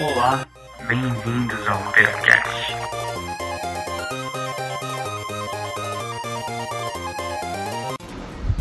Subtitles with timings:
[0.00, 0.46] Olá,
[0.88, 2.74] bem-vindos ao Percast.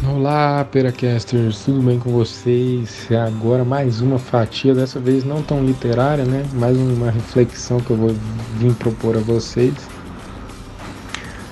[0.06, 3.08] Olá, Peracasters, tudo bem com vocês?
[3.26, 6.46] Agora mais uma fatia, dessa vez não tão literária, né?
[6.56, 8.16] Mais uma reflexão que eu vou
[8.58, 9.74] vir propor a vocês.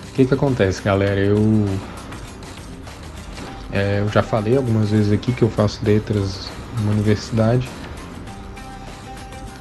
[0.10, 1.22] O que que acontece, galera?
[1.22, 1.66] Eu
[3.72, 6.50] é, eu já falei algumas vezes aqui que eu faço letras
[6.82, 7.70] numa universidade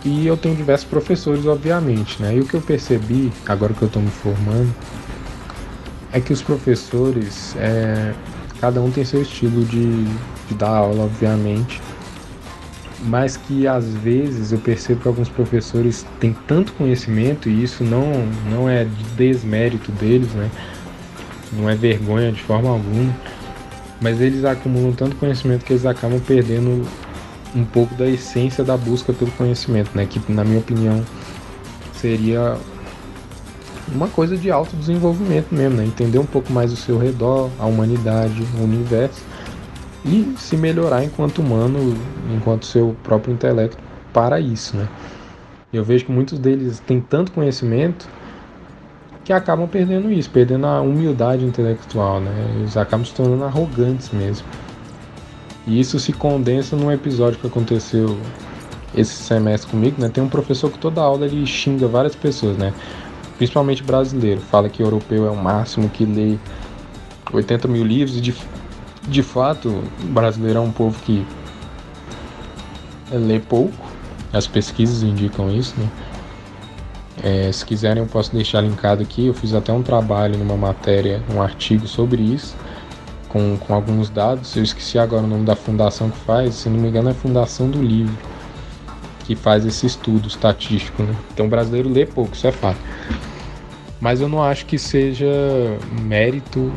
[0.07, 2.37] e eu tenho diversos professores, obviamente, né?
[2.37, 4.73] E o que eu percebi, agora que eu estou me formando,
[6.13, 8.15] é que os professores, é,
[8.61, 10.05] cada um tem seu estilo de,
[10.49, 11.83] de dar aula, obviamente,
[13.03, 18.27] mas que às vezes eu percebo que alguns professores têm tanto conhecimento e isso não,
[18.49, 18.87] não é
[19.17, 20.49] desmérito deles, né?
[21.53, 23.13] Não é vergonha de forma alguma
[24.01, 26.87] mas eles acumulam tanto conhecimento que eles acabam perdendo
[27.55, 30.07] um pouco da essência da busca pelo conhecimento, né?
[30.07, 31.05] Que na minha opinião
[31.93, 32.57] seria
[33.89, 35.85] uma coisa de autodesenvolvimento mesmo, né?
[35.85, 39.23] Entender um pouco mais o seu redor, a humanidade, o universo
[40.05, 41.97] e se melhorar enquanto humano,
[42.35, 43.79] enquanto seu próprio intelecto
[44.13, 44.89] para isso, né?
[45.73, 48.09] Eu vejo que muitos deles têm tanto conhecimento
[49.25, 52.33] que acabam perdendo isso, perdendo a humildade intelectual, né?
[52.57, 54.47] Eles acabam se tornando arrogantes mesmo.
[55.67, 58.17] E isso se condensa num episódio que aconteceu
[58.95, 60.09] esse semestre comigo, né?
[60.09, 62.73] Tem um professor que toda aula ele xinga várias pessoas, né?
[63.37, 64.41] Principalmente brasileiro.
[64.41, 66.39] Fala que europeu é o máximo, que lê
[67.33, 68.35] 80 mil livros e de,
[69.09, 71.27] de fato brasileiro é um povo que
[73.11, 73.75] lê pouco.
[74.33, 75.89] As pesquisas indicam isso, né?
[77.23, 79.27] É, se quiserem, eu posso deixar linkado aqui.
[79.27, 82.55] Eu fiz até um trabalho numa matéria, um artigo sobre isso,
[83.37, 84.57] com, com alguns dados.
[84.57, 87.15] Eu esqueci agora o nome da fundação que faz, se não me engano, é a
[87.15, 88.17] Fundação do Livro,
[89.25, 91.03] que faz esse estudo estatístico.
[91.03, 91.15] Né?
[91.35, 92.79] Então, o brasileiro lê pouco, isso é fato.
[94.01, 95.27] Mas eu não acho que seja
[96.03, 96.73] mérito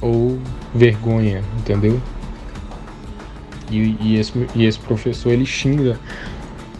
[0.00, 0.38] ou
[0.72, 2.00] vergonha, entendeu?
[3.70, 5.98] E, e, esse, e esse professor ele xinga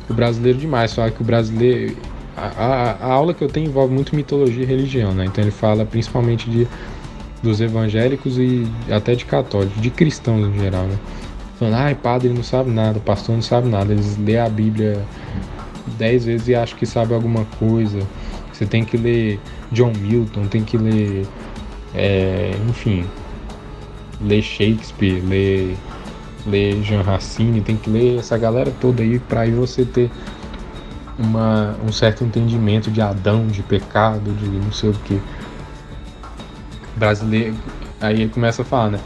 [0.09, 1.97] o brasileiro demais, fala que o brasileiro
[2.37, 5.27] a, a, aula que eu tenho envolve muito mitologia e religião, né?
[5.27, 6.67] Então ele fala principalmente de,
[7.43, 10.99] dos evangélicos e até de católicos, de cristãos em geral, né?
[11.59, 13.93] Falando, ai, padre não sabe nada, pastor não sabe nada.
[13.93, 15.05] Eles lê a Bíblia
[15.99, 18.01] dez vezes e acham que sabe alguma coisa.
[18.53, 19.41] Você tem que ler
[19.73, 21.27] John Milton, tem que ler,
[21.95, 23.05] é, enfim,
[24.21, 25.77] ler Shakespeare, ler,
[26.47, 30.11] ler Jean Racine, tem que ler essa galera toda aí para aí você ter
[31.19, 35.21] uma, um certo entendimento de Adão, de pecado, de não sei o que.
[37.01, 37.57] Brasileiro.
[38.01, 39.01] Aí ele começa a falar, né?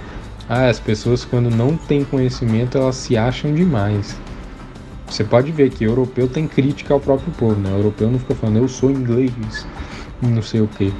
[0.49, 4.21] Ah, as pessoas quando não têm conhecimento elas se acham demais.
[5.06, 7.71] Você pode ver que europeu tem crítica ao próprio povo, né?
[7.72, 9.66] O europeu não fica falando eu sou inglês,
[10.21, 10.93] não sei o que.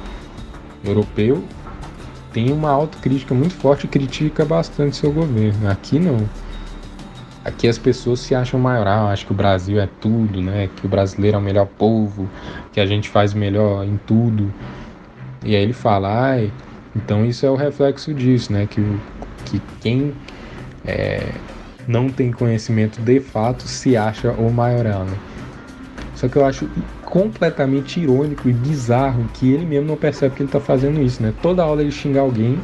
[0.83, 1.43] Europeu
[2.31, 5.69] tem uma autocrítica muito forte e critica bastante seu governo.
[5.69, 6.17] Aqui não.
[7.43, 10.69] Aqui as pessoas se acham maioral, acham que o Brasil é tudo, né?
[10.75, 12.27] Que o brasileiro é o melhor povo,
[12.73, 14.51] que a gente faz melhor em tudo.
[15.43, 16.51] E aí ele fala, ai,
[16.95, 18.67] então isso é o reflexo disso, né?
[18.69, 18.81] Que,
[19.45, 20.13] que quem
[20.85, 21.21] é,
[21.87, 25.17] não tem conhecimento de fato se acha o maioral, né?
[26.15, 26.69] Só que eu acho
[27.03, 31.33] completamente irônico e bizarro que ele mesmo não percebe que ele está fazendo isso, né?
[31.41, 32.57] Toda aula ele xinga alguém,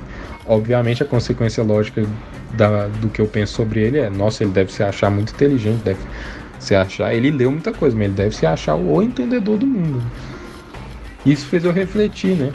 [0.45, 2.05] obviamente a consequência lógica
[2.53, 5.81] da, do que eu penso sobre ele é, nossa, ele deve se achar muito inteligente,
[5.83, 5.99] deve
[6.59, 10.01] se achar, ele leu muita coisa, mas ele deve se achar o entendedor do mundo.
[11.25, 12.51] Isso fez eu refletir, né?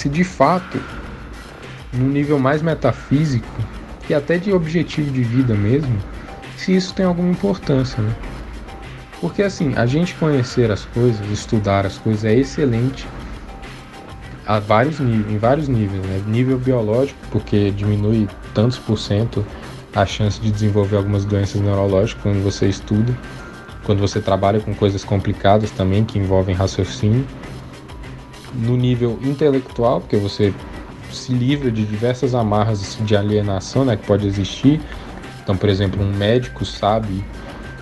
[0.00, 0.80] Se de fato,
[1.92, 3.46] no nível mais metafísico
[4.08, 5.94] e até de objetivo de vida mesmo,
[6.56, 8.10] se isso tem alguma importância, né?
[9.20, 13.06] Porque assim, a gente conhecer as coisas, estudar as coisas é excelente
[14.46, 16.22] a vários níveis, em vários níveis, né?
[16.26, 19.44] Nível biológico, porque diminui tantos por cento
[19.94, 23.14] a chance de desenvolver algumas doenças neurológicas quando você estuda,
[23.84, 27.26] quando você trabalha com coisas complicadas também que envolvem raciocínio.
[28.52, 30.52] No nível intelectual, porque você
[31.12, 34.80] se livra de diversas amarras de alienação, né, que pode existir.
[35.42, 37.24] Então, por exemplo, um médico sabe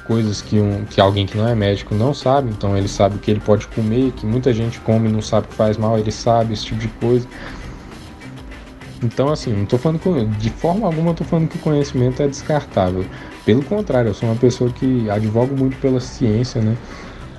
[0.07, 3.19] coisas que, um, que alguém que não é médico não sabe, então ele sabe o
[3.19, 6.11] que ele pode comer, que muita gente come e não sabe que faz mal, ele
[6.11, 7.29] sabe esse tipo de coisa.
[9.03, 10.01] Então, assim, não tô falando
[10.39, 13.05] de forma alguma tô falando que o conhecimento é descartável.
[13.45, 16.77] Pelo contrário, eu sou uma pessoa que advogo muito pela ciência, né?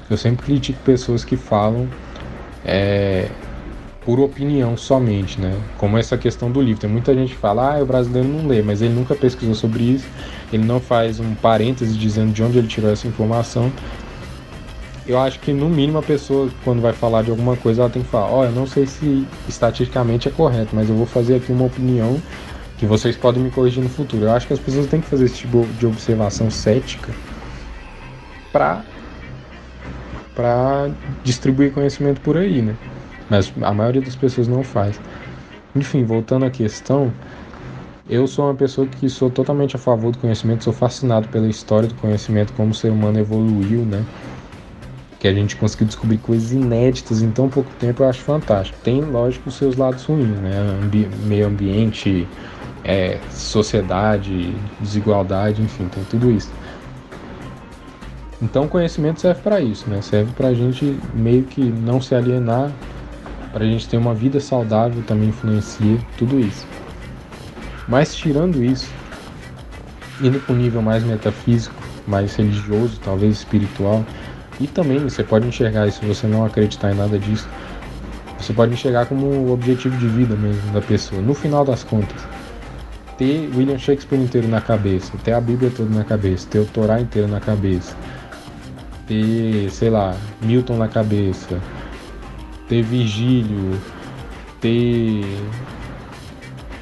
[0.10, 1.90] Eu sempre critico pessoas que falam
[2.69, 3.30] é,
[4.01, 5.56] por opinião somente, né?
[5.77, 6.81] Como essa questão do livro.
[6.81, 9.83] Tem muita gente que fala, ah, o brasileiro não lê, mas ele nunca pesquisou sobre
[9.83, 10.07] isso,
[10.54, 13.71] ele não faz um parêntese dizendo de onde ele tirou essa informação.
[15.06, 18.04] Eu acho que no mínimo a pessoa, quando vai falar de alguma coisa, ela tem
[18.04, 21.36] que falar, ó, oh, eu não sei se estatisticamente é correto, mas eu vou fazer
[21.36, 22.21] aqui uma opinião
[22.77, 24.25] que vocês podem me corrigir no futuro.
[24.25, 27.12] Eu acho que as pessoas têm que fazer esse tipo de observação cética
[28.51, 28.83] para
[30.40, 30.90] para
[31.22, 32.74] distribuir conhecimento por aí, né?
[33.30, 34.98] Mas a maioria das pessoas não faz.
[35.76, 37.12] Enfim, voltando à questão,
[38.10, 41.90] eu sou uma pessoa que sou totalmente a favor do conhecimento, sou fascinado pela história
[41.90, 44.02] do conhecimento, como o ser humano evoluiu, né?
[45.20, 48.80] Que a gente conseguiu descobrir coisas inéditas em tão pouco tempo, eu acho fantástico.
[48.82, 50.58] Tem, lógico, os seus lados ruins, né?
[50.82, 52.26] Ambi meio ambiente,
[52.86, 56.50] é, sociedade, desigualdade, enfim, tem tudo isso.
[58.42, 60.02] Então, o conhecimento serve para isso, né?
[60.02, 62.72] Serve para a gente meio que não se alienar
[63.52, 66.66] para a gente ter uma vida saudável também influencia tudo isso.
[67.88, 68.90] Mas tirando isso,
[70.22, 71.76] indo para um nível mais metafísico,
[72.08, 74.06] mais religioso, talvez espiritual,
[74.60, 77.48] e também você pode enxergar isso se você não acreditar em nada disso.
[78.38, 81.22] Você pode enxergar como o objetivo de vida mesmo da pessoa.
[81.22, 82.22] No final das contas,
[83.18, 87.02] ter William Shakespeare inteiro na cabeça, ter a Bíblia toda na cabeça, ter o Torá
[87.02, 87.96] inteiro na cabeça,
[89.10, 91.60] ter, sei lá, Milton na cabeça,
[92.70, 93.78] ter Virgílio,
[94.62, 95.26] ter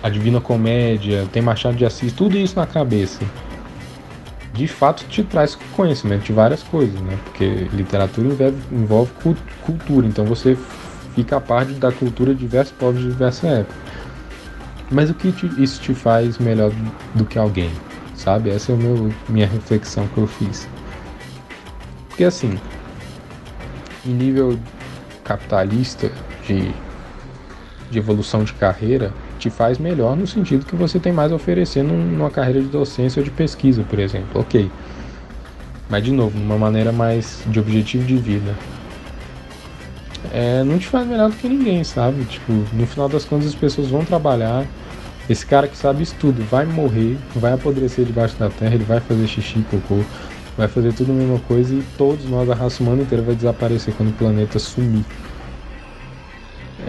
[0.04, 3.24] a Divina Comédia, ter Machado de Assis, tudo isso na cabeça.
[4.54, 7.18] De fato te traz conhecimento de várias coisas, né?
[7.24, 9.12] Porque literatura envolve, envolve
[9.62, 10.58] cultura, então você
[11.16, 13.76] fica a par da cultura de diversos povos de diversa época.
[14.92, 16.72] Mas o que te, isso te faz melhor
[17.14, 17.72] do que alguém,
[18.16, 18.50] sabe?
[18.50, 20.68] Essa é a minha reflexão que eu fiz.
[22.18, 22.58] Porque assim,
[24.04, 24.58] em nível
[25.24, 26.12] capitalista
[26.48, 26.74] de,
[27.92, 31.84] de evolução de carreira te faz melhor no sentido que você tem mais a oferecer
[31.84, 34.42] numa carreira de docência ou de pesquisa, por exemplo.
[34.42, 34.68] Ok.
[35.88, 38.56] Mas, de novo, numa maneira mais de objetivo de vida.
[40.34, 42.26] É, não te faz melhor do que ninguém, sabe?
[42.26, 44.66] Tipo, no final das contas as pessoas vão trabalhar.
[45.30, 49.00] Esse cara que sabe isso tudo vai morrer, vai apodrecer debaixo da terra, ele vai
[49.02, 50.04] fazer xixi, cocô,
[50.58, 53.94] vai fazer tudo a mesma coisa e todos nós, a raça humana inteira, vai desaparecer
[53.96, 55.06] quando o planeta sumir.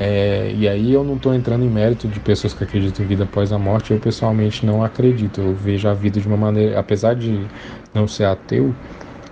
[0.01, 3.25] É, e aí eu não estou entrando em mérito de pessoas que acreditam em vida
[3.25, 5.41] após a morte, eu pessoalmente não acredito.
[5.41, 7.47] Eu vejo a vida de uma maneira, apesar de
[7.93, 8.75] não ser ateu,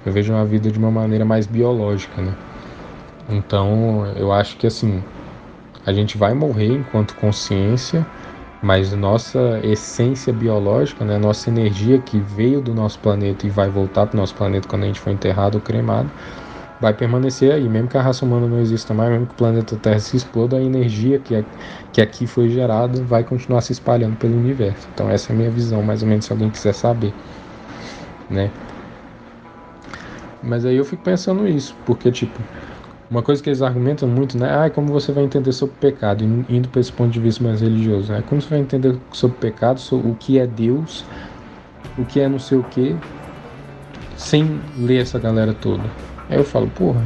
[0.05, 2.33] eu vejo a vida de uma maneira mais biológica, né?
[3.29, 5.03] Então eu acho que assim,
[5.85, 8.05] a gente vai morrer enquanto consciência,
[8.63, 14.07] mas nossa essência biológica, né, nossa energia que veio do nosso planeta e vai voltar
[14.07, 16.11] para o nosso planeta quando a gente for enterrado ou cremado,
[16.81, 19.77] vai permanecer aí, mesmo que a raça humana não exista mais, mesmo que o planeta
[19.77, 21.45] Terra se exploda, a energia que, é,
[21.93, 24.89] que aqui foi gerada vai continuar se espalhando pelo universo.
[24.93, 27.15] Então essa é a minha visão, mais ou menos, se alguém quiser saber,
[28.29, 28.51] né?
[30.43, 32.41] Mas aí eu fico pensando isso, porque tipo,
[33.11, 34.49] uma coisa que eles argumentam muito, né?
[34.51, 38.13] Ah, como você vai entender sobre pecado, indo para esse ponto de vista mais religioso,
[38.13, 38.23] né?
[38.29, 41.05] Como você vai entender sobre pecado, sobre o que é Deus,
[41.97, 42.97] o que é não sei o que,
[44.17, 45.85] sem ler essa galera toda.
[46.29, 47.03] Aí eu falo, porra,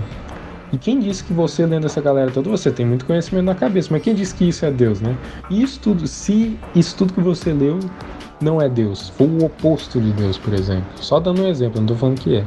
[0.73, 3.89] e quem disse que você lendo essa galera toda, você tem muito conhecimento na cabeça,
[3.91, 5.17] mas quem disse que isso é Deus, né?
[5.51, 7.79] E isso tudo, se isso tudo que você leu
[8.41, 10.87] não é Deus, for o oposto de Deus, por exemplo.
[10.97, 12.45] Só dando um exemplo, não tô falando que é.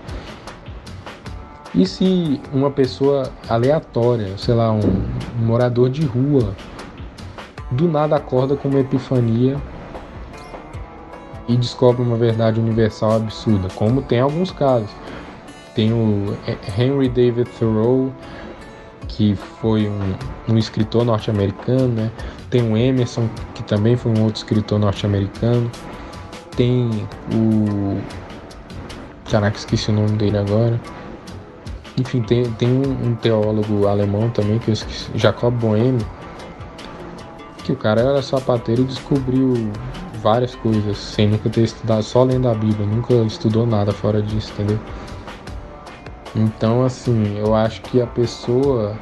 [1.76, 6.56] E se uma pessoa aleatória, sei lá, um, um morador de rua,
[7.72, 9.58] do nada acorda com uma epifania
[11.48, 14.90] e descobre uma verdade universal absurda, como tem alguns casos.
[15.74, 16.38] Tem o
[16.78, 18.14] Henry David Thoreau,
[19.08, 22.12] que foi um, um escritor norte-americano, né?
[22.52, 25.70] Tem o Emerson, que também foi um outro escritor norte-americano.
[26.56, 28.00] Tem o.
[29.30, 30.80] Caraca, esqueci o nome dele agora.
[31.98, 36.04] Enfim, tem, tem um, teólogo alemão também, que eu esqueci, Jacob Boehme,
[37.64, 39.72] que o cara era sapateiro e descobriu
[40.22, 44.52] várias coisas sem nunca ter estudado, só lendo a Bíblia, nunca estudou nada fora disso,
[44.54, 44.80] entendeu?
[46.36, 48.98] Então, assim, eu acho que a pessoa.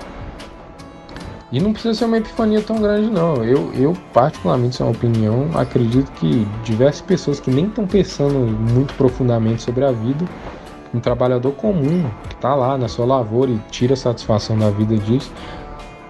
[1.50, 3.44] E não precisa ser uma epifania tão grande, não.
[3.44, 8.40] Eu, eu particularmente, isso é uma opinião, acredito que diversas pessoas que nem estão pensando
[8.74, 10.26] muito profundamente sobre a vida
[10.94, 15.32] um trabalhador comum que está lá na sua lavoura e tira satisfação da vida disso,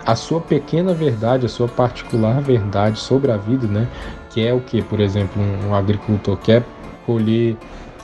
[0.06, 3.88] a sua pequena verdade, a sua particular verdade sobre a vida, né?
[4.32, 6.64] Que é o que, por exemplo, um, agricultor quer
[7.06, 7.56] colher,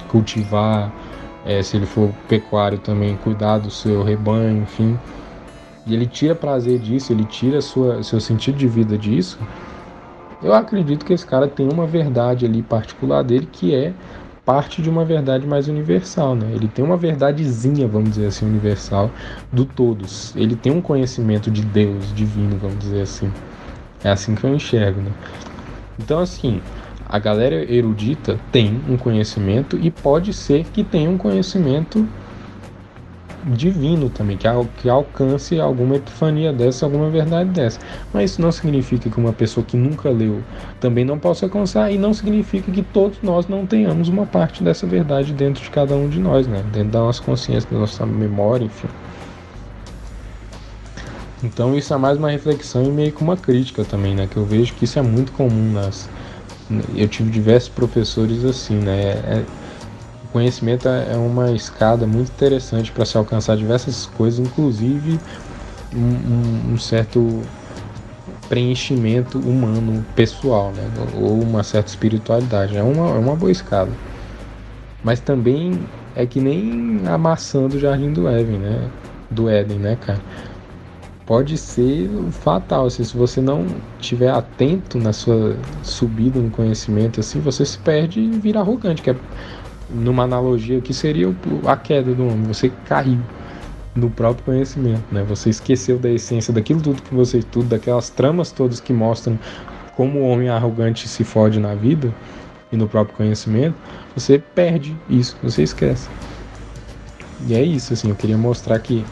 [0.08, 0.92] cultivar,
[1.46, 4.98] é, se ele for pecuário também, cuidar do seu rebanho, enfim.
[5.86, 9.40] e ele tira prazer disso, ele tira sua, seu sentido de vida disso,
[10.44, 13.94] eu acredito que esse cara tem uma verdade ali particular dele que é
[14.48, 16.48] parte de uma verdade mais universal, né?
[16.56, 19.12] Ele tem uma verdadezinha, vamos dizer assim, universal
[19.52, 20.34] do todos.
[20.38, 23.30] Ele tem um conhecimento de Deus divino, vamos dizer assim.
[24.02, 25.12] É assim que eu enxergo, né?
[26.00, 26.62] Então, assim,
[27.06, 32.08] a galera erudita tem um conhecimento e pode ser que tenha um conhecimento
[33.48, 37.80] divino também, que, al que alcance alguma epifania dessa, alguma verdade dessa.
[38.14, 40.42] Mas isso não significa que uma pessoa que nunca leu
[40.80, 44.86] também não possa alcançar, e não significa que todos nós não tenhamos uma parte dessa
[44.86, 46.64] verdade dentro de cada um de nós, né?
[46.72, 48.88] dentro da nossa consciência, da nossa memória, enfim.
[51.44, 54.28] Então isso é mais uma reflexão e meio que uma crítica também, né?
[54.30, 56.10] Que eu vejo que isso é muito comum nas.
[56.96, 59.12] Eu tive diversos professores assim, né?
[59.12, 59.67] É, o
[60.38, 65.20] conhecimento é uma escada muito interessante para se alcançar diversas coisas, inclusive
[65.96, 67.42] um, um, um, certo
[68.48, 70.84] preenchimento humano pessoal, né?
[71.20, 72.78] ou uma certa espiritualidade.
[72.78, 73.90] É uma, é uma boa escada.
[75.04, 75.80] Mas também
[76.16, 78.90] é que nem a maçã do Jardim do Éden, né?
[79.32, 80.22] Do Éden, né, cara?
[81.26, 82.86] Pode ser fatal.
[82.86, 83.66] Assim, se você não
[84.00, 89.10] estiver atento na sua subida no conhecimento, assim, você se perde e vira arrogante, que
[89.10, 89.16] é
[89.90, 91.34] numa analogia que seria
[91.66, 93.20] a queda do homem, você caiu
[93.96, 95.24] no próprio conhecimento, né?
[95.24, 99.40] Você esqueceu da essência daquilo tudo que você estuda, daquelas tramas todas que mostram
[99.96, 102.14] como o homem arrogante se fode na vida
[102.72, 103.76] e no próprio conhecimento,
[104.16, 106.08] você perde isso, você esquece.
[107.48, 109.04] E é isso, assim, eu queria mostrar que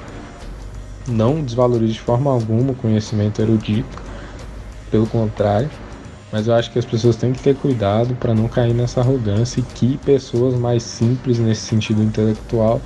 [1.08, 3.98] não desvalorize de forma alguma o conhecimento erudito,
[4.92, 5.70] pelo contrário,
[6.36, 9.62] mas eu acho que as pessoas têm que ter cuidado para não cair nessa arrogância
[9.62, 12.82] e que pessoas mais simples nesse sentido intelectual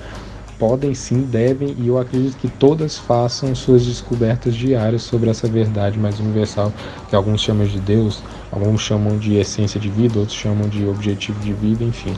[0.60, 5.98] podem sim, devem e eu acredito que todas façam suas descobertas diárias sobre essa verdade
[5.98, 6.72] mais universal
[7.10, 11.40] que alguns chamam de Deus, alguns chamam de essência de vida, outros chamam de objetivo
[11.40, 12.14] de vida, enfim.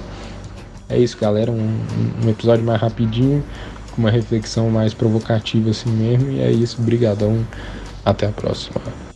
[0.90, 1.78] É isso, galera, um,
[2.26, 3.42] um episódio mais rapidinho,
[3.90, 7.48] com uma reflexão mais provocativa assim mesmo, e é isso, brigadão,
[8.04, 9.11] até a próxima.